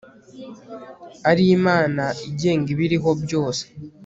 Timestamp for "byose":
3.23-3.63